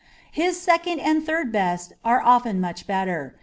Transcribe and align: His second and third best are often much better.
His 0.31 0.59
second 0.59 0.99
and 0.99 1.23
third 1.23 1.51
best 1.51 1.93
are 2.03 2.23
often 2.25 2.59
much 2.59 2.87
better. 2.87 3.35